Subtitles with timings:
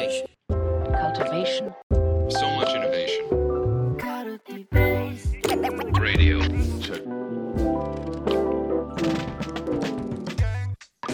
[0.00, 0.26] Cultivation.
[0.48, 1.74] cultivation,
[2.30, 3.28] So much innovation.
[6.00, 6.40] Radio.
[6.80, 7.04] Check.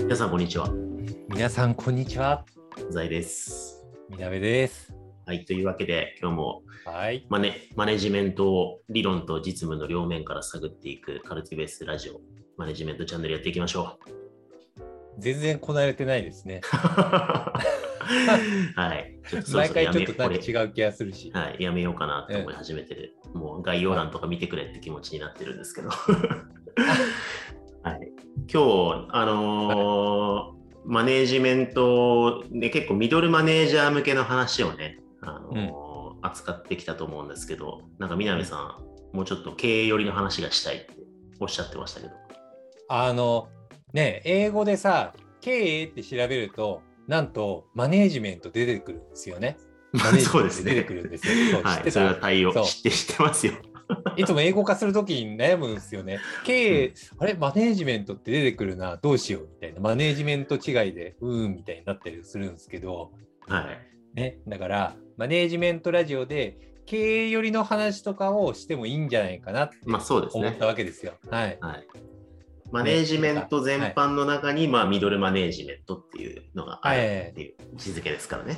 [0.05, 0.71] 皆さん、こんにちは。
[1.29, 2.45] 皆さん、こんにちは。
[2.91, 3.85] ザイです。
[4.09, 4.95] みなべです。
[5.27, 7.27] はい、というわけで、今日もはい。
[7.29, 12.21] マネマネジメントを理論と実務の両面から探っていくカルティベースラジオ、
[12.57, 13.99] マネジメントチャンネルやっていきましょ
[15.19, 16.61] 全然こなれてないですね。
[18.07, 18.73] う。
[18.79, 19.19] はい。
[19.29, 21.31] ちょっとそろ毎そろやめ回ちょっと違う気がするし。
[21.35, 23.17] はい、やめようかなと思い始めてる。
[23.35, 25.91] もう概要欄とか見てくれって気持ちになってるんですけど。
[27.83, 28.11] はい、
[28.53, 30.57] 今日、あのー
[30.89, 35.87] マネージメント、ね、結構ミドルマネージャー向けの話をね、あのー
[36.23, 38.57] 扱ってきたと思うんですけど、なんか南さ
[39.13, 40.95] ん、もうちょっと経営寄りの話がしたいって
[41.41, 42.13] おっしゃってましたけど。
[42.89, 43.49] あの、
[43.93, 49.57] ね、英語でさ、経営って調べると、なんとマネージメント出てくるんですよね。
[49.93, 51.03] マネージそうですねメント出てく。
[51.03, 51.35] るんですよ。
[51.51, 53.53] そう知っはい、てそれはた対応知って知ってますよ。
[54.17, 56.19] いつも英語化するときに悩むんですよね。
[56.45, 59.81] 経営、あれ、マネージメントって出てくるな、どうしようみたいな。
[59.81, 63.13] マネージメント違いで、うーんみたいになったりするんですけど、
[63.47, 64.19] はい。
[64.19, 71.15] ね、だからマネージメントラジオで経営寄りの話とかをしてもいいんじゃないかなって思ったわけですよ。
[71.31, 71.59] はい。
[71.61, 71.87] はい。
[72.73, 76.99] マネージメント全般の中に、まあ、ミドルマネージメントっていうのがある
[77.31, 78.57] っていう位置づけですからね。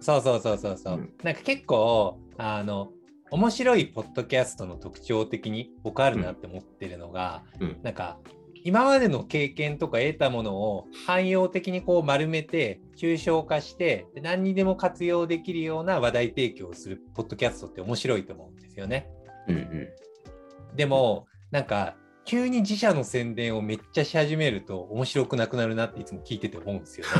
[0.00, 0.94] そうそうそうそうそう。
[0.94, 2.90] うんなんか結構あの
[3.30, 8.18] 面白いポッドキャストの特徴的に僕あるなって思ってるのが、うんなんか
[8.66, 19.10] 今までの経験とか得たものを汎用的にこう丸めて抽象化してで何にでも活用できるような話題提供をするポッドキャストって面白いと思うんですよね。
[19.48, 20.76] うんうん。
[20.76, 27.12] でもなんか急に自社の宣伝をめっちゃし始めると面白くなくなるなっていつも聞いてて思うんですよね。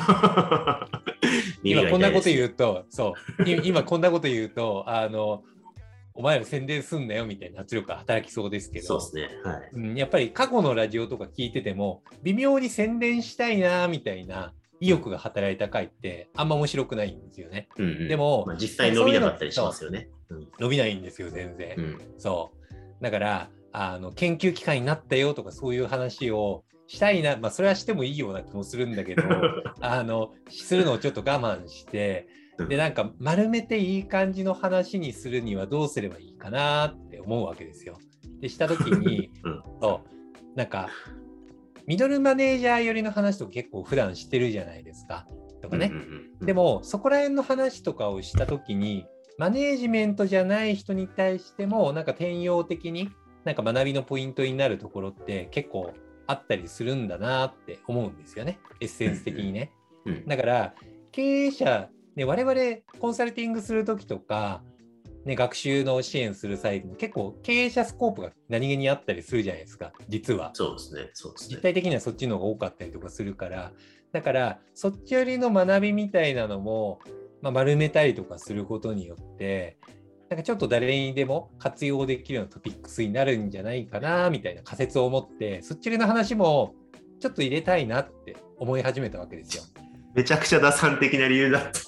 [1.62, 2.44] 今こんなこと言う。
[2.44, 5.42] うとそうい今こんなこと言うと あの
[6.14, 9.42] お前ら宣伝すんなよみたいな圧力が働きそうですけどそうですね。
[9.42, 9.70] はい。
[9.72, 17.68] うん、やっぱり過去のラジオとか聞いてても微妙に宣伝したいなみたいな意欲が働いた回ってあんま面白くないんですよね。
[17.78, 20.08] うんうんでもまあ、実際伸びなかったりしますよね。
[20.28, 21.74] うん伸びないんですよ全然。
[21.76, 22.52] うんそ
[23.00, 23.02] う。
[23.02, 29.22] だから、あの研究機関になったよとかそういう話をしたいな、まあそれはしてもいいような気もするんだけど、
[29.80, 32.28] あの、するのをちょっと我慢して、
[32.68, 37.98] で、なんか丸めていい感じの話にするにはどうすればいいかなって思うわけですよ。
[38.40, 40.88] で、した時に、 うんそう、なんか、
[41.86, 45.26] ミドルマネージャー寄りの話とか結構普段してるじゃないですか。
[45.60, 45.90] とかね。
[46.40, 49.06] でもそこら辺の話とかをした時に
[49.38, 53.10] マネージメントじゃない人に対してもなんか転用的に
[53.44, 55.92] なんか学びのポイントになるところって結構
[56.26, 59.70] あったりするんだなって思うんですよねエッセンス的にね。
[60.04, 60.74] うんだから
[61.12, 62.60] 経営者、ね、我々
[62.98, 64.62] コンサルティングする時とか、
[65.24, 70.50] ね、学習の支援する際にも結構経営者スコープが何気にあったりするじゃないですか実は。
[70.54, 71.10] そうですね。
[71.14, 71.56] そうですね。
[71.56, 73.72] 実態的にはそっちの方が多かったりとかするから
[74.14, 77.00] だからそっち寄りの学びみたいなのも、
[77.42, 79.76] まあ、丸めたりとかすることによって
[80.30, 86.74] なんかちょっと誰にでも活用できるようなトピックスになるんじゃないかなみたいな仮説を持ってそっちの話も
[87.20, 89.62] ちょっと入れたいなって思い始めたわけですよ。
[90.14, 91.80] めちゃくちゃ打算的な理由だった。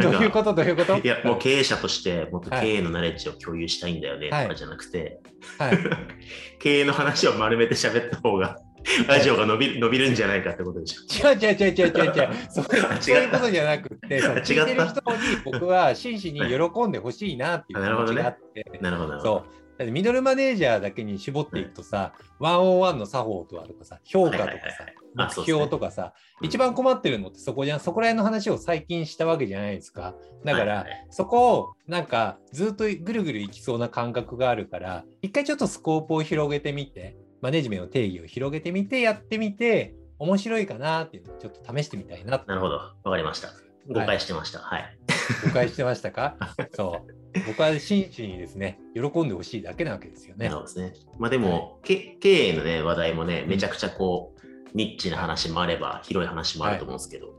[0.00, 0.54] どういうこと？
[0.54, 0.98] どういうこと？
[0.98, 5.20] いや、もう経営者としてもっと経営のナレッジを共有したいんだよねとはいかじゃなくて、
[5.58, 5.78] はい、
[6.60, 8.58] 経営の話を丸めて喋った方が、
[9.08, 11.28] ラジオが伸びる伸びるんじゃないかってことでしょ。
[11.28, 18.64] 違う違う違う違う違う違う そういうことじゃなくてそう違った聞いてる人に僕は真摯に喜んでほしいなっていう気持ちがあって。
[18.80, 19.44] なるほど、なるほど。
[19.44, 19.66] そう。
[19.78, 30.14] だってミドルマネージャーだけに絞っていくとさ、ワンオンワンの作法とかとかさ、評価とかさはいはいはいはい、あ目標とかさ、うん一番困ってるのってそこじゃん、そこら辺の話を最近したわけじゃないですか。
[30.44, 42.74] だから、はいはいそこをなんかずっとぐるぐるいきそうな感覚があるから、一回ちょっとスコープを広げてみて、マネジメントの定義を広げてみて、やってみて、面白いかなっていうのをちょっと試してみたいななるほど。
[42.74, 43.50] わかりました。
[43.86, 44.58] 誤解してました。
[44.58, 44.98] はい。
[45.44, 46.34] 誤解してましたか？
[46.74, 47.40] そう。
[47.46, 50.56] 僕は真摯にですね、喜んでほしいだけなわけですよねなる。
[50.56, 50.92] ほどですね。
[51.20, 57.32] まあでも、け経営のね、話題もね、めちゃくちゃこう、ニッチな話もあれば、広い話もあると思うんですけど、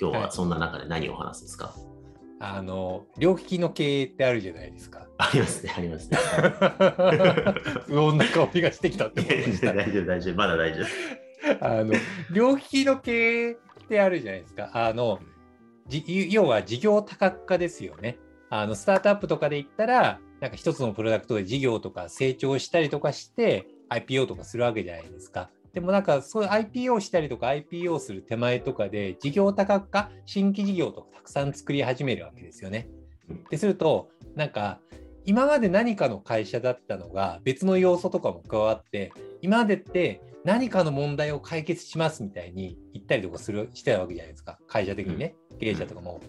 [0.00, 1.74] 今日はそんな中で何を話すんですか、
[2.40, 5.06] あの、両利きの経営ってあるじゃないですか。
[5.18, 6.16] ありますね、ありますね。
[7.86, 9.74] 不穏な香りがしてきたって思いました。
[9.74, 10.86] 大丈夫、大丈夫、まだ大丈夫。
[11.60, 11.92] あの、
[12.32, 13.56] 両利きの経営っ
[13.88, 14.70] てあるじゃないですか。
[14.72, 15.20] あの、
[15.86, 18.18] じ要は事業多角化ですよね。
[18.48, 25.50] あの、スタートアップとかで言ったら、なんか一つのプロダクトで事業とか成長したりとかして、IPO とかするわけじゃないですか。
[25.72, 32.88] でもなんかそういう IPO したりとか IPO する手前とかで事業多角化新規事業とかたくさん作り始めるわけですよね。
[33.50, 34.80] でするとなんか
[35.24, 39.12] 今まで何かの会社だったのが別の要素とかも加わって
[39.42, 46.20] 今までって何かの問題を解決しますみたいに言ったりとかするしてたわけじゃないですか会社的にね経営者とかも。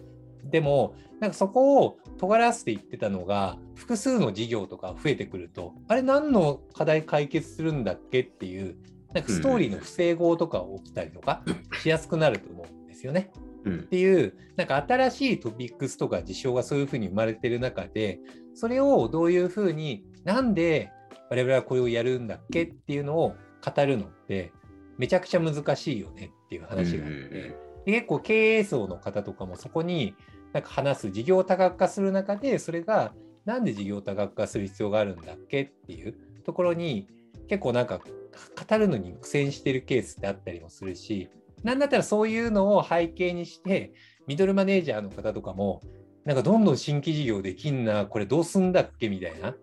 [0.44, 8.76] でもなんかそこを尖らせていってたのが複数の事業とか増えてくるとあれ何の課題解決するんだっけっていう
[9.14, 11.42] なんかストーリーの不整合とか起きたりとか
[11.82, 13.30] しやすくなると思うんですよね。
[13.64, 13.78] うん。
[13.80, 18.18] っていうなんか新しいトピックスとか事象がそういうふうに生まれてる中で
[18.54, 20.90] それをどういうふうになんで
[21.30, 24.52] 我々はこれをやるんだっけっていうのを語るのって
[24.98, 27.56] めちゃくちゃ難しいよねっていう話があって、
[27.86, 30.14] で結構経営層の方とかもそこに
[30.52, 33.14] なんか話す事業多角化する中でそれが
[33.44, 36.14] なんで事業多角化する必要があるんだっけっていう
[36.44, 37.08] ところに
[37.48, 41.28] 結構なんか語るのに苦戦してるケースってあったりもするし
[41.62, 43.92] なんだったらそういうのを背景にして
[44.26, 45.80] ミドルマネージャーの方とかも
[46.24, 49.54] なんかどんどん新規事業できんなこれどうすんだっけみたいな。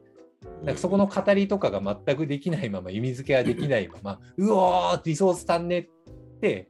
[0.64, 5.90] なんかそこの語りとかが全くできないまま意味付けができないままうおーリソース足んねっ
[6.40, 6.70] て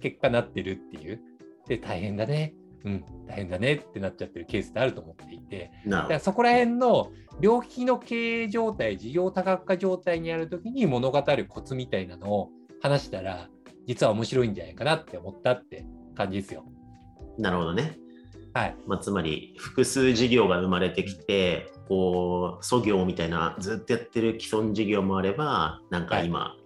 [0.00, 1.20] 結果なってるっていう。
[1.66, 2.54] で大変だね。
[2.86, 3.04] うん。
[3.26, 5.70] 大変だねってなっちゃってるケースってあると思っていて。
[5.86, 7.10] だからそこら辺の
[7.40, 12.50] 両利きの経営状態事業多角化状態にある時に物語るコツみたいなのを
[12.80, 13.48] 話したら
[13.86, 15.84] 実は面白いんじゃないかなって思ったって
[16.14, 16.64] 感じですよ。
[17.38, 17.98] なるほどね。
[18.54, 26.56] はい、まあ、つまり複数事業が生まれてきてこう祖業みたいなずっとやってる既存事業もあればなんか今、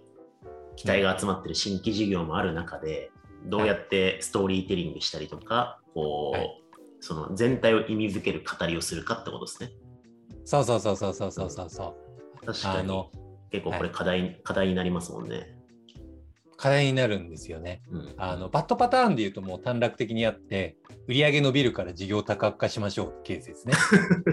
[0.77, 3.11] 期待が集まってる新規事業もある中で
[3.45, 6.61] どうやってストーリーテリングしたりとかこう、はい
[7.01, 9.71] その全体を意味づける語りをするかってことですね。
[10.45, 11.95] そうそうそうそうそうそうそうそ
[12.43, 12.45] う。
[12.45, 13.11] 確かにあの
[13.49, 15.57] 結構これ課題,、課題になりますもんね。
[16.57, 17.81] 課題になるんですよね。
[17.89, 20.77] うん、あのバットパターンで言うともう短絡的にあって
[21.07, 23.73] 売上伸びるから事業多角化しましょうってケースですね。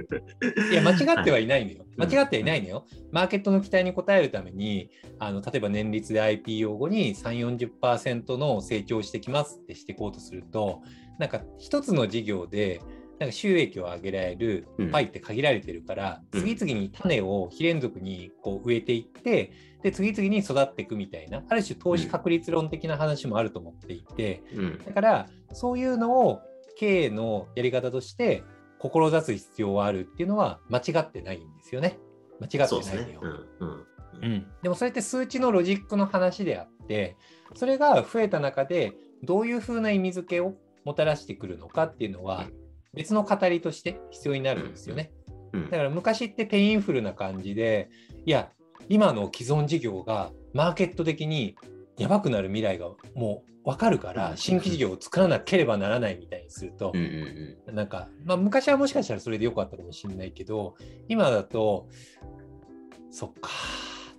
[0.71, 1.85] いや間違ってはいないのよ。
[1.85, 2.87] うん間違ってはいないのよ。
[3.13, 10.83] マーケットの期待に応えるためにあの例えば年率で IPO 後に3、40%の成長してきますってしていこうとすると
[11.19, 12.81] なんか一つの事業で
[13.19, 26.41] なんか収益を上げられるうんパイって限られてるから、うん次々に種を非連続にこう植えていってで次々に育っていくみたいなある種投資確率論的な話もあると思っていて、うんだからそういうのを
[26.79, 28.45] 経営のやり方として
[28.79, 31.99] 志す必要はあるっていうのは間違ってないんですよね。
[32.41, 33.21] 間違ってないのよ。。
[33.61, 33.85] うんうん
[34.21, 37.17] うん、でもそれって数値のロジックの話であって
[37.55, 40.55] それが増えた中でどういうふうな意味付けを
[40.85, 42.47] もたらしてくるのかっていうのは
[42.95, 45.13] 別の語りとして必要になるんですよね。
[45.53, 45.71] うん。
[45.71, 47.91] だから昔って painful な感じで
[48.25, 48.51] いや
[48.89, 51.57] 今の既存事業がマーケット的に
[51.97, 56.93] やばくなる未来がもう分かるから新規事業を作らなければならないみたいにすると
[57.67, 60.75] なんか、まあ、昔はもしかしたらそれでよかったかもしれないけど
[61.09, 61.89] 今だと
[63.11, 63.51] そっか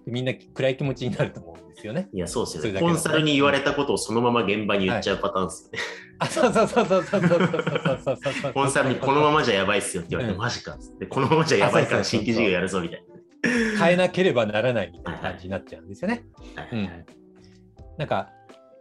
[0.09, 2.09] みんな暗い気持ちになると思うんですよね。
[2.13, 2.79] いや、そうですよね。
[2.79, 5.79] コンサルに言われたことをそのまま現場に言っちゃうパターンですよね。
[6.19, 7.39] あそうそうそうそうそうそう
[8.03, 13.03] そうそうコンサルにこのままじゃやばいっすよって言われて、うんマジかっつって、このままじゃやばいから新規事業やるぞみたい
[13.79, 16.25] 変えなければならないみたいな感じになっちゃうんですよね。
[16.55, 16.63] な。
[16.63, 17.05] はいうん、
[17.97, 18.29] なんか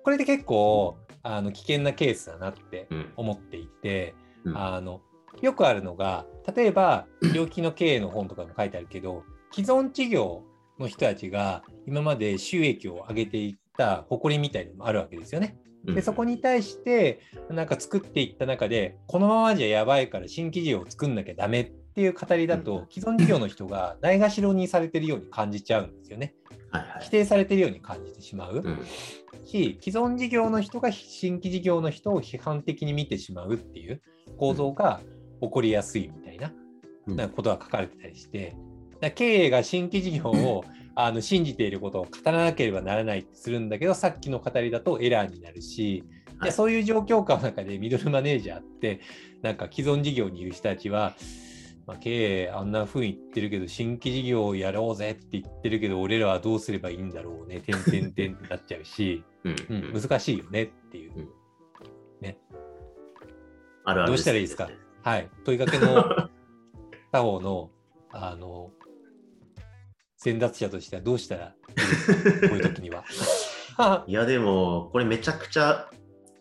[0.02, 4.14] これで結構あの危険なケースだなってうん思っていて、
[4.44, 5.00] うんあの
[5.40, 10.42] よくあるのが例えば病気の経営の本とかも書いてあるけど既存事業
[10.78, 15.58] の人たちが今まで収益を上げていった誇りみたいなのもあるわけですよね。
[15.84, 17.20] でそこに対して
[17.50, 26.34] なんか作っていった中でこのままじゃやばいから新規事業を作んなきゃダメっていう語りだと既存事業の人がないがしろにされてるように感じちゃうんですよね。
[27.00, 28.62] 否定されてるように感じてしまう。
[28.64, 28.78] うん
[29.48, 34.02] し既存事業の人が新規事業の人を批判的に見てしまうっていう
[34.36, 35.00] 構造が
[35.40, 38.54] 起こりやすいみたいなことが書かれてたりして
[39.00, 40.64] だ経営が新規事業を
[40.94, 46.02] あの信じていることを語らなければならないってするんだけどさっきの語りだとエラーになるし、
[46.38, 46.52] はい。
[46.52, 49.00] そういう状況下の中でミドルマネージャーって
[49.42, 51.14] なんか既存事業にいる人たちは
[51.88, 59.56] まあ、経営あんな風に言ってるけど新規事業をやろうぜって言ってるけど俺らはどうすればいいんだろうねてんてんてんってなっちゃうし、 うん
[59.94, 61.28] うん、難しいよねっていう、うん。
[63.84, 64.68] あるあるどうしたらいいですか？
[65.02, 65.30] はい。
[65.44, 66.28] 問いかけの
[67.10, 67.70] 他方の
[68.10, 68.70] あの
[70.18, 71.54] 先達者としてはどうしたら
[72.48, 73.04] こういう時には。
[74.08, 75.88] いやでもこれめちゃくちゃ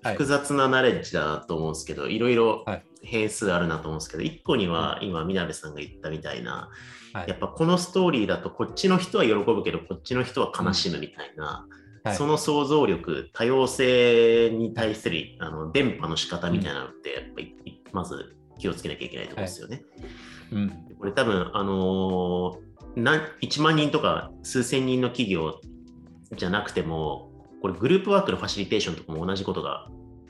[0.04, 0.14] はい。
[0.14, 2.84] 複雑なナレッジだなと思うんですけど、いろいろはい。
[3.04, 6.70] 変数あるなと思うんですけど、一個には今、みなべさんが言ったみたいな、
[7.14, 7.30] はい。
[7.30, 11.68] やっぱこのストーリーだとこっちの人は喜ぶけど、こっちの人は悲しむみたいな、
[12.04, 12.16] はい。
[12.16, 19.84] その想像力、多様性に対するあの伝播の仕方みたいなのって、やっぱりまず気をつけなきゃいけないところですよね。
[20.52, 20.70] うん。
[20.98, 25.60] これ多分、あのーな1万人とか数千人の企業
[26.36, 29.88] じゃなくても、これグループワークのファシリテーションとかも同じことが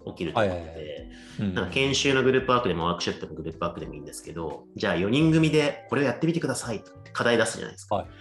[0.07, 7.95] 起きると思うんなんか研修のグループワークでもワークショップのグループワークでもいいんですけど、じゃあ4人組でこれをやってみてくださいって課題出すじゃないですか。
[7.95, 8.13] はいはい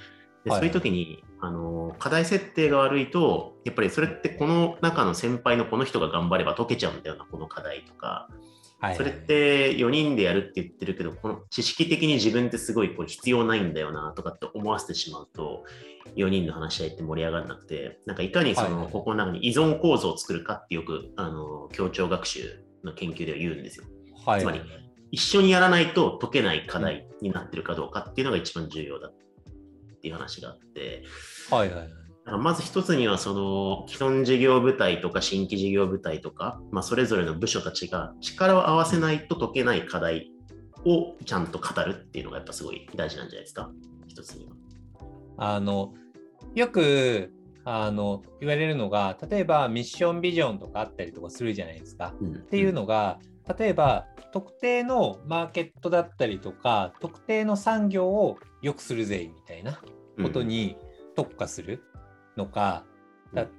[0.46, 8.28] でそういう時に、あの課題設定が悪いと、やっぱりそれってこの中の先輩のこの人が頑張れば解けちゃうんだよな、この課題とか。
[8.78, 15.64] はいはいそれって4人でやるって言ってるけど、この知識的に自分ってすごいこう必要ないんだよなとかって思わせてしまうと、
[16.14, 23.86] 4人の話し合いって盛り上がらなくて、なんかいかにその、ここの中に依存構造を作るかってよくあの協調学習の研究では言うんですよ。
[24.26, 24.60] はいつまり
[25.12, 29.14] 一緒にやらないと解けない課題になってるかどうかっていうのが一番重要だっ
[30.02, 31.04] ていう話があって、
[31.50, 31.88] はいはいはい。
[32.26, 40.32] まず一つにはその既存事業部隊とか新規事業部隊とか、まあ、それぞれの部署たちが力を合わせないと解けない課題
[40.84, 43.70] をちゃんと語るっていうのがやっぱすごい大事なんじゃないですか
[44.08, 44.52] 一つには。
[45.38, 45.94] あの
[46.54, 47.32] よく
[47.64, 52.14] あの言われるのが例えばミッションビジョンとかあったりとかするじゃないですか。
[52.20, 53.18] うん、っっていうのが
[53.58, 59.80] 例えば特定のマーケットだったりとか特定の産業を良くするぜみたいな
[60.22, 60.76] ことに
[61.14, 61.85] 特化するうん
[62.44, 62.84] た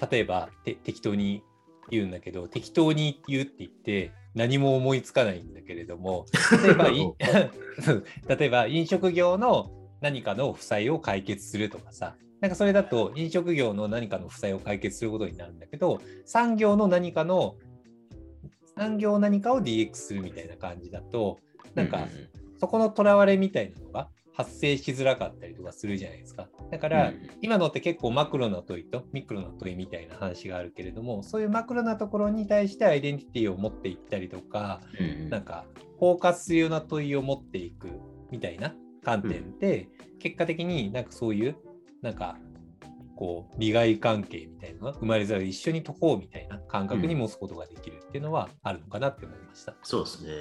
[0.10, 1.44] 例えばて適当に
[1.90, 6.26] 言うんだけど適当に言うって言って何も思いつかないんだけれども
[6.64, 6.90] 例えば
[8.36, 17.56] 例えば飲食業の何かの負債を解決するとかさなんかそれだと飲食業の何かの負債を解決することになるんだけど産業の何かの
[18.78, 21.40] 産業何かを DX するみたいな感じだと
[21.74, 22.08] なんか
[22.60, 26.48] そこのとらわれみたいなのが発生しづらかったりとかするじゃないですか。
[26.72, 34.82] だから、今のって結構マクロな問いとミクロな問いみたいな話があるけれども、そういうマクロなところに対してアイデンティティを持っていったりとか、
[35.26, 35.66] うなんか
[35.98, 37.90] 包括するような問いを持っていく
[38.30, 39.90] みたいな観点で、
[40.20, 41.56] 結果的になんかそういう
[42.04, 42.38] なんか
[43.18, 49.74] こう利害関係みたいなのが生まれざる一緒に解こうみたいな感覚に持つことができるっていうのはあるのかなって思いました。
[49.84, 50.32] そうですね。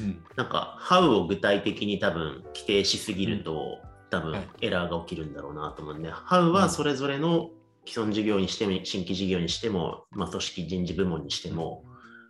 [0.00, 3.78] うん、なんか、How を具体的に多分規定しすぎると、
[4.10, 4.48] 多分はい。
[4.62, 7.50] エラーが起きるんだろうなと思うんで、How はそれぞれの
[7.86, 11.84] 既存事業にしても、新規事業にしても、まあ、組織人事部門にしても、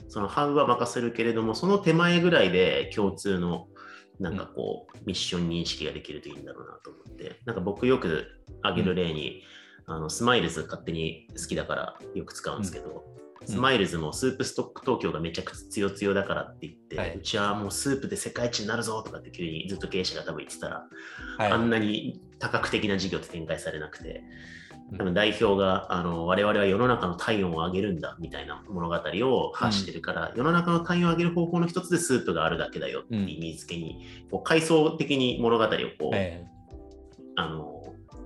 [0.08, 3.68] その How は任せるけれども、その手前ぐらいで共通の
[4.20, 8.26] なんかこう、ミッション認識ができるといいんだろうなと思って、なんか僕よく
[8.62, 9.42] 挙げる例に、
[9.88, 13.04] あのスマイルズ勝手に好きだからよく使うんですけど、
[13.40, 13.48] うん。
[13.48, 17.16] スマイルズもスープストック東京がめちゃくちゃ強々だからって言って、はい。
[17.16, 20.86] うちはもうスープで世界一になるぞとかって急にずっと経営者が多分言ってたら、
[21.38, 21.52] はい。
[21.52, 24.22] あんなに多角的な事業って展開されなくて、
[24.92, 24.98] うん。
[24.98, 35.68] 多分代表があの我々は世の中の体温を上げるんだみたいな物語を発してるから、世の中の体温を上げる方法の一つでスープがあるだけだよっていう意味付けに、こう階層的に物語を
[35.98, 36.46] こう、はい。
[37.36, 37.77] あの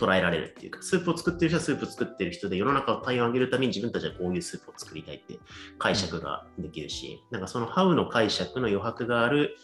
[0.03, 5.39] 捉えられるっていうか、スープを作ってる人はスープを作ってる人で、世の中を体温を上げるために自分たちはこういうスープを作りたいって
[5.79, 9.57] 解釈ができるし、なんかそのハウの解釈の余白がある、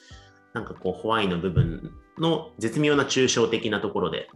[0.55, 4.29] なんかこう、ホワイの部分の絶妙な抽象的なところで、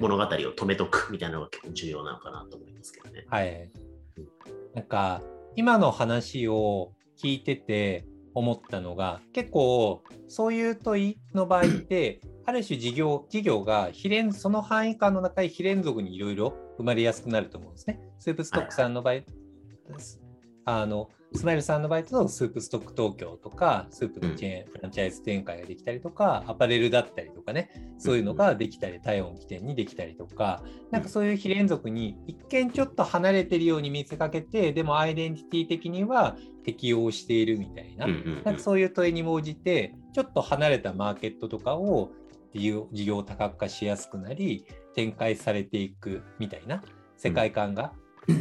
[0.00, 3.24] 物語を止めとくみたいなのが結構重要なのかなと思いますけどね。
[3.28, 3.70] はい。
[4.74, 5.22] なんか
[5.56, 18.00] 今の話を聞いてて思ったのが結構そういう問いの場合ってある種事業事業が非連その範囲間の中に非連続にいろいろ生まれやすくなると思うんですね。
[18.18, 19.14] スープストックさんの場合、
[20.64, 42.10] あのスマイルさんの場合だとスープストック東京とかスープのチェーン、フランチャイズ展開ができたりとかアパレルだったりとかねそういうのができたり体温起点にできたりとかなんかそういう非連続に一見ちょっと離れてるように見せかけてでもアイデンティティ的には適応しているみたいな,、なんかそういう問いに応じてちょっと離れたマーケットとかを
[42.54, 46.82] 事業事業多角化しやすくなり展開されていくみたいな
[47.16, 47.92] 世界観が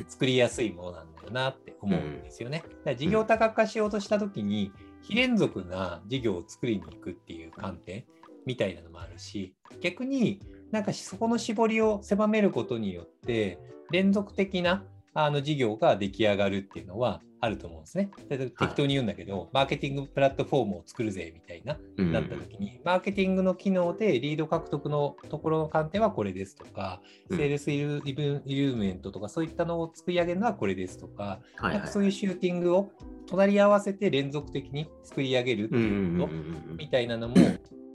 [0.08, 2.64] 作りやすいものなんだよなって思うんですよね。
[2.64, 4.72] だから事業多角化しようとした時に
[5.02, 8.06] 非連続な事業を作りに行くっていう観点
[8.46, 13.60] みたいなのもあるし逆になんかそこの絞りを狭めることによって
[13.92, 14.84] 連続的な
[15.16, 18.12] あの事業が出来上がるっていうのはあると思うんですね。
[18.28, 22.12] で適当に言うんだけど、マーケティングプラットフォームを作るぜみたいなうん。
[22.12, 27.38] なった時に、マーケティングの機能でリード獲得のところの観点はこれですとか、うん。
[27.38, 32.92] セールスイルイルーメントとかそういったのを作り上げるのはこれですとか、はいはいなんかそういうシューティングを
[33.28, 37.36] 隣り合わせて連続的に作り上げるっていううんことみたいなのも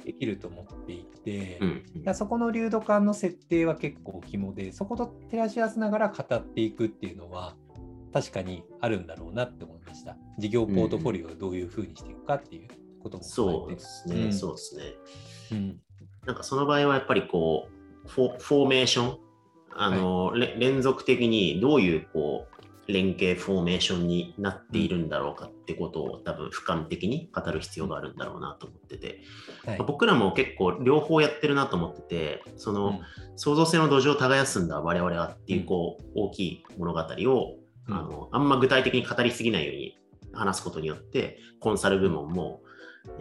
[0.05, 7.57] できると思っていて、うんいやそこの流動感の設定は結構肝でそこと照らし合わせながら語っていくっていうのは
[8.13, 10.17] 確かにあるんだろうなって思いました。
[10.39, 12.69] 事業ポートフォリオをどういうふうにしていくかっていう
[13.03, 14.33] こともそうですね、うん。
[14.33, 14.85] そうですね。
[15.53, 15.81] うん。
[16.27, 17.69] なんかその場合はやっぱりこ
[18.05, 19.19] う、フォーメーション、
[19.73, 22.50] あの、れ連続的にどういうこう、
[22.93, 29.21] 連携フォーメーションになっているんだろうかってことを多分俯瞰的に語る必要があるんだろうなと思ってて、
[29.65, 29.79] はい。
[29.79, 33.01] まあ僕らも結構両方やってるなと思ってて、その、うん。
[33.37, 37.57] 創造性の土壌を耕すんだ我々はっていううんこう大きい物語を、
[37.89, 37.95] うん。
[37.95, 39.99] あのあんま具体的に語りすぎないように
[40.33, 42.61] 話すことによってコンサル部門も、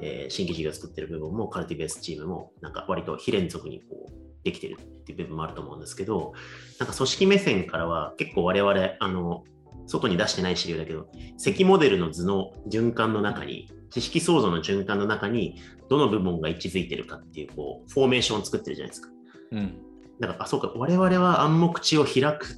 [0.02, 6.34] えー新規事業を作ってる部門もカルティベースチームもなんか割と非連続にこうできてるっていう部分もあると思うんですけど
[6.80, 9.44] なんか組織目線からは結構我々あの
[9.90, 15.56] 外に出してない資料だけど積モデルの図の循環の中に知識創造の循環の中に
[15.90, 19.10] どの部門が位置づいてるかっていうこうフォーメーションを作ってるじゃないですか。
[19.52, 22.58] うんだから、あ、そうか、我々は暗黙知を開く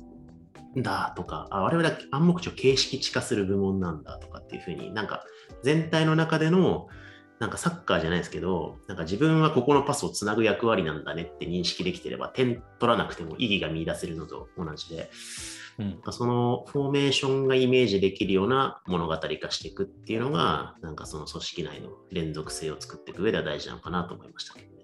[0.78, 5.24] んだとか、あ我々は暗黙知を形式地化する部門なんだとかっていうふうになんか
[5.64, 6.88] 全体の中での
[7.40, 15.12] なんかサッカーじゃないですけど、なんか自分はここのパスをつなぐ役割なんだねって認識できてれば、点取らなくても意義が見出せるのと同じで、
[16.06, 16.14] うん。
[16.14, 24.84] そのフォーメーションがイメージできるような物語化していくっていうのが、なんかその組織内の連続性を作っていく上では大事なのかなと思いましたけどね。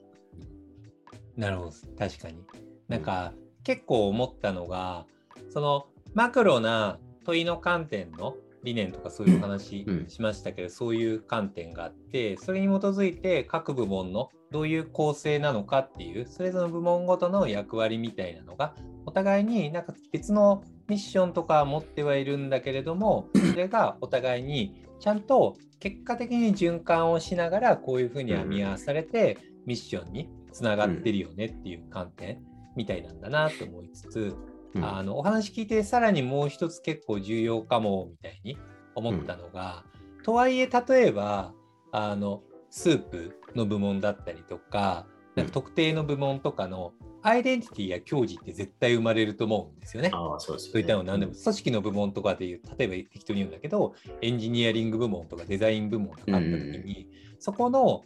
[1.36, 1.72] なるほど。
[1.98, 2.44] 確かに。
[2.88, 5.06] なんか結構思ったのが
[5.50, 10.10] そのマクロな問いの観点の理念とかそういう話うん。
[10.10, 18.74] しましたけど、そういう観点があってそれに基づいて各部門のどういう構成なのかっていうそれぞれの部門ごとの役割みたいなのが
[19.06, 32.42] お互いになんか別のミッションとかは持ってはいるんだけれども それがお互いにちゃんと結果的に循環をしながらこういうふうに編み合わされてミッションにつながってるよねっていう観点
[32.76, 34.36] みたいなんだなと思いつつ、
[34.74, 34.84] うん。
[34.84, 38.58] あのお話聞いてさらにもう一つ結構重要かもみたいに
[38.96, 39.84] 思ったのが、
[40.24, 41.54] とはいえ例えば
[41.92, 50.10] あのスープの部門だったりとかなんか特定の部門とかのアイデンティティや矜持って絶対生まれると思うんですよね。
[50.12, 50.72] ああ、そうですよね。
[50.74, 57.08] そういったの何でも組織の部門とかでいう例えば適当に言うんだけどエンジニアリング部門とかデザイン部門とかあった時に、
[57.38, 58.04] そこの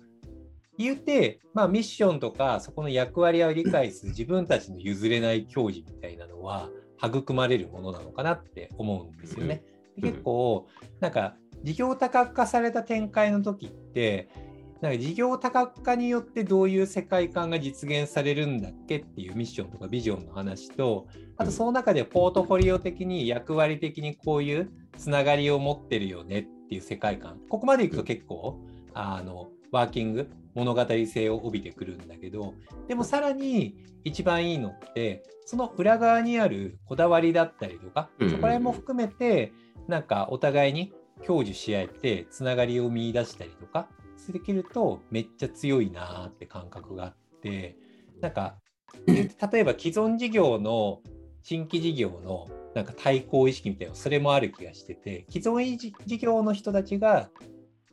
[0.77, 6.69] 言うて、まあ、ミッションとかそこの役割を理解する自分たちの譲れない矜持みたいなのは
[7.01, 9.63] 育まれるものなのかなって思うんですよね。
[9.95, 10.67] で結構
[10.99, 14.29] なんか事業多角化された展開の時って
[14.81, 27.39] なんか事業多角化によってどういう世界観が実現されるんだっけっていうミッションとかビジョンの話とあとその中でポートフォリオ的に役割的にこういうつながりを持ってるよねっていう世界観。
[27.49, 28.59] ここまでいくと結構
[28.93, 32.55] あのワーキング物語性を帯びてくるんだけど
[32.87, 38.29] でもさらに一番いいのってその裏側にあるこだわりだったりとかうん。
[38.31, 39.53] そこら辺も含めて
[39.87, 40.91] なんかお互いに
[41.25, 43.87] 享受し合えてつながりを見出したりとか
[44.27, 47.75] できるとめっちゃ強いなーって感覚があって
[48.21, 48.55] なんか
[49.07, 49.29] 例
[49.60, 50.99] えば既存事業の
[51.43, 57.29] 新規事業のなんか対抗意識みたいなそれもある気がしてて既存事業の人たちが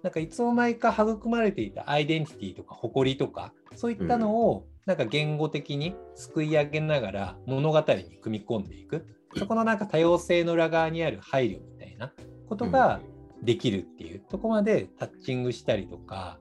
[0.02, 9.06] なんかいつの間にか育まれていたアイデンティティとか誇りとかそういったのをなんか言語的にすくい上げながら物語に組み込んでいく。
[9.36, 12.12] そこのなんか多様性の裏側にある配慮みたいな
[12.48, 13.00] ことが
[13.42, 16.38] できるっていうとこまでタッチングしたりとか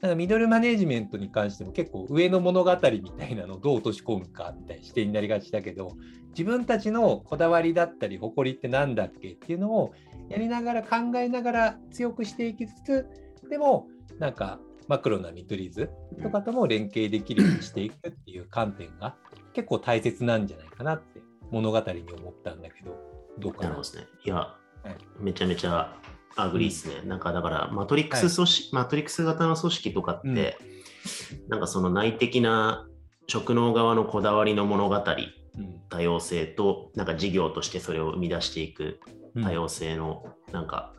[0.00, 5.96] なんかミドルマネジメントに関しても結構上の物語みたいなのをどう落とし込むかみたいな視点になりがちだけど
[6.30, 9.92] 自分たちのこだわりだったり誇りって何だっけっていうのを
[10.28, 13.06] やりながら考えながら強くしていきつつ
[13.48, 14.58] でもなんか
[14.88, 15.90] マクロな見取り図
[16.22, 19.16] とかとも連携できるようにしていくっていう観点が
[19.52, 22.96] 結構大切なんじゃないかなって物語に思ったんだけど
[23.38, 23.70] どうかな？
[23.70, 24.06] なるほどですね。
[24.24, 25.96] いや、いめちゃめちゃ
[26.36, 27.02] agree ですね。
[27.04, 31.48] なんかだから、マトリックス組織、マトリックス型の組織とかって、うん。
[31.48, 32.86] なんかその内的な
[33.26, 35.80] 職能側のこだわりの物語、うん。
[35.88, 39.00] 多様性と、なんか事業としてそれを生み出していく
[39.34, 39.44] うん。
[39.44, 40.92] 多様性の、なんか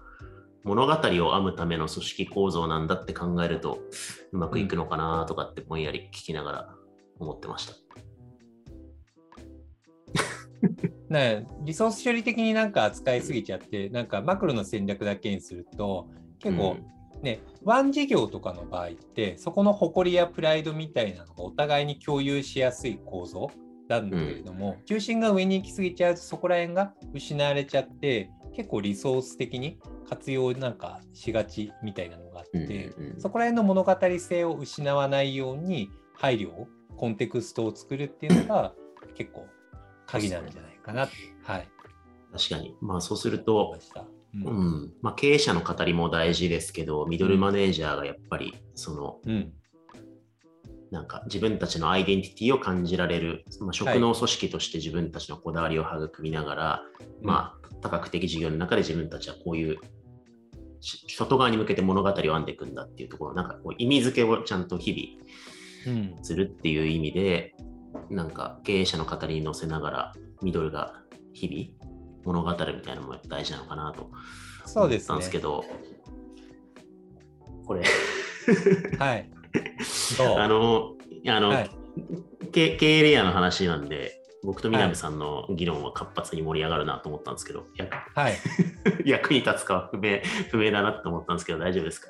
[0.63, 3.79] 物語を編むための組織構造なんだって考えると、
[4.31, 6.75] うまくいくのかなとかってぼんやり聞きながら
[7.19, 7.73] 思ってました。
[11.09, 16.07] ね、リソース処理的になんか扱いすぎちゃって、なんかマクロの戦略だけにすると、
[16.39, 16.77] 結構
[17.21, 23.51] ね、ワン事業とかの場合って、そこの誇りやプライドみたいなのがお互いに共有しやすい構造
[23.87, 32.57] なんだけれども、中心が上に行き過ぎちゃうと、そこら辺が失われちゃって、結構リソース的に活用なんかしがちみたいなのがあって、
[32.97, 33.21] うんうんうん。
[33.21, 38.73] そこら辺の物語性を失わないように配慮をコンテクストを作るっていうのが
[39.15, 39.47] 結構
[40.11, 41.05] 鍵なんじゃないかな。
[41.05, 41.67] って、はい、
[42.33, 42.75] 確かに。
[42.81, 44.01] まあそうするとま、した。
[44.01, 44.83] ううん。
[44.85, 49.53] んまあ、経営者の語りも大事ですけど、ミドルマネージャーがやっぱり、その、うん。
[50.91, 56.81] なんか自分たちのアイデンティティを感じられる、まあ、職能組織として自分たちのこだわりを育みながら、
[57.21, 59.77] まあ、多角的事業の中で自分たちはこういう
[60.81, 66.23] し外側に向けて物語を編んでいくんだっていうところ、なんかこう意味付けをちゃんと日々うん。
[66.23, 67.55] するっていう意味で、
[68.09, 70.95] なんか経営者の語りに乗せながら、ミドルが
[71.33, 71.91] 日々
[72.25, 74.09] 物語るみたいなのも大事なのかなと
[74.65, 75.65] そうですね思ったんですけど、
[77.65, 77.83] これ、
[78.97, 79.29] はい。
[80.37, 80.95] あの、
[81.27, 81.69] あの、はい
[82.51, 88.33] 経経営レイヤーの話なんで、僕と南さんの議論は活発に盛り上がるなと思ったんですけど、やはい。
[89.05, 92.09] 役に立つかは不明不明だなと思ったんですけど、大丈夫ですか？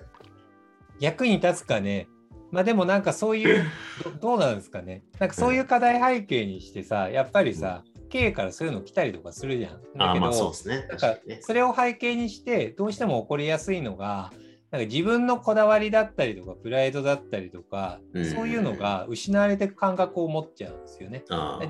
[0.99, 2.07] 役に立つかね。
[2.51, 3.65] まあでもなんかそういう、
[4.03, 5.03] ど どうなんですかね。
[5.19, 9.71] なんかそういう課題背景にしてさ、やっぱりさ、経営からそういうの来たりとかするじゃん。
[9.71, 10.79] だけど、ああまあそうですね。
[10.79, 11.39] なんか確かにね。
[11.41, 14.31] それを背景にしてどうしても起こりやすいのが
[14.71, 21.23] なんか自分のこだわりだったりとかプライドだったりとか、うんそういうのが失われていく感覚を持っちゃうんですよね。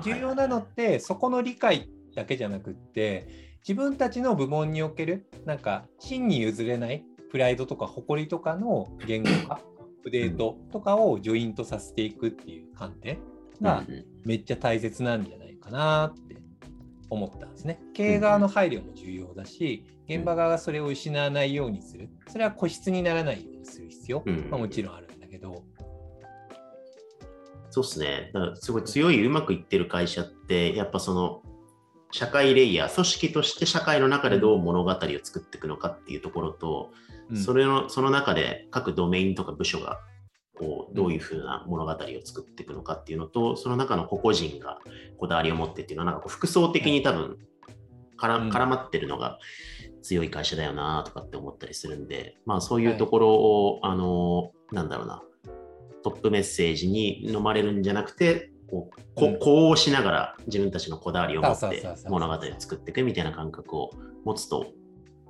[0.04, 3.26] 重要なのってそこの理解だけじゃなくって
[3.66, 9.60] 自分たちの部門におけるなんか真に譲れないプライドとか誇りとかの言語化
[10.02, 13.18] プデートとかをジョイントさせていくっていう観点
[13.60, 13.84] が
[14.24, 16.36] めっちゃ大切なんじゃないかなって
[17.08, 17.80] 思ったんですね。
[17.94, 22.08] 経営側の配慮も重要だし、現場側がそれを失わないようにする。
[22.28, 25.62] それは個室にならないようにする必要、うんまあ、もちろんあるんだけど。
[27.70, 28.30] そうですね。
[28.34, 31.42] だからすごい強い、うまくいってる会社って、やっぱその、
[32.10, 36.90] 社会レイヤー、組織として社会の中でどう物語を作っていくのかっていうところと、
[37.30, 37.36] うん。
[37.36, 39.98] それのその中で各ドメインとか部署が
[40.58, 44.78] こうどういうふうな物語を作っていくのかっていうのと、その中の個々人が
[45.18, 47.38] こだわりを持ってっていうのは、なんかこう複層的に多分
[48.22, 48.48] からうん。
[48.50, 49.38] 絡まってるのが
[50.02, 55.22] 強い会社だよなとかって思ったりするんで、まあそういうところを、あの、なんだろうな、
[56.04, 59.38] トップメッセージに飲まれるんじゃなくて、こうこうん。
[59.38, 63.90] こうしながら自分たちのこだわりを持って物語を作っていくみたいな感覚を
[64.24, 64.66] 持つと、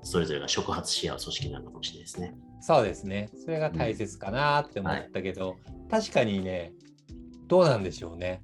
[0.03, 2.35] それぞれが触発し合う組織になるのかもしれないですね。
[2.61, 3.31] そうですね。
[3.45, 5.57] それが大切かなって思ったけど、
[5.91, 6.73] 確かにね、
[7.49, 8.43] どうなんでしょうね。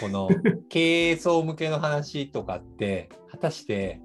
[0.00, 0.28] この
[0.68, 4.00] 経営層向けの話とかって、果たして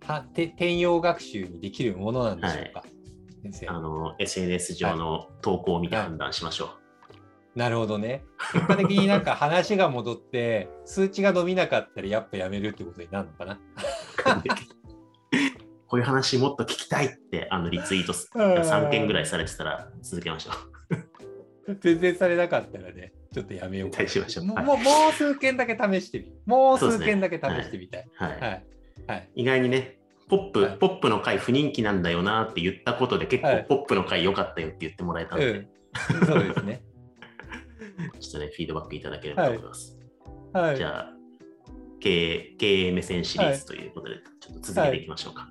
[0.00, 2.82] はて転用学習にできるものなんでしょうか？
[3.42, 6.74] 先生あの SNS 上の投稿を見て判断しましょ
[7.54, 8.22] なるほどね。
[8.52, 13.58] 結果的になんか話が戻って、 数値が伸びなかったらやっぱやめるってことになるのかな？
[15.90, 15.92] う。
[15.92, 20.52] こういう話もっと聞きたいってあのリツイートすうん3件ぐらいされてたら続けましょ
[21.80, 26.32] 全然されなかったらね、ちょっとやめようかしましょうはいもうもう数件だけ試してみ。
[26.46, 28.02] もう数件だけ試してみたい。
[28.02, 28.24] う。
[28.24, 28.64] はいはい。
[29.06, 29.28] はい。
[29.36, 29.98] 意外にね、
[30.28, 35.54] ポップ、はいポップの回不人気なんだよなって言ったことで結はい構ポップの回良かったよって言ってもらえたので、う
[36.22, 36.26] ん。
[36.26, 36.82] そうですね。
[38.20, 39.98] ちょっとね、フィードバックいただければと思います。
[40.52, 40.76] はい。
[40.76, 41.12] じゃあ、
[42.00, 45.48] 経営経営目線シリーズということで、ちょっと続けていきましょうか。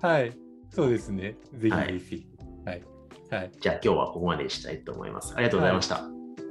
[0.00, 0.32] はい。
[0.70, 1.36] そうですね。
[1.54, 2.26] ぜひはいぜひ。
[2.64, 2.82] はい。
[3.30, 3.52] はい。
[3.60, 5.34] じゃあ今日はここまでにしたいと思います。
[5.34, 6.04] ありがとうございました。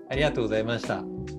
[0.10, 1.37] ありがとうございました。